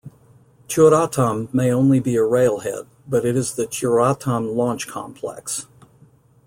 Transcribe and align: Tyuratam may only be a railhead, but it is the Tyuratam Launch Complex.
Tyuratam 0.67 1.53
may 1.53 1.71
only 1.71 1.99
be 1.99 2.15
a 2.15 2.23
railhead, 2.23 2.87
but 3.07 3.23
it 3.23 3.35
is 3.37 3.53
the 3.53 3.67
Tyuratam 3.67 4.55
Launch 4.55 4.87
Complex. 4.87 5.67